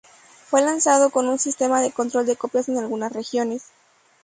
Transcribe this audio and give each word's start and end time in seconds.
Fue 0.47 0.63
lanzado 0.63 1.11
con 1.11 1.27
un 1.29 1.37
sistema 1.37 1.79
de 1.79 1.91
control 1.91 2.25
de 2.25 2.35
copias 2.35 2.67
en 2.69 2.79
algunas 2.79 3.13
regiones. 3.13 3.65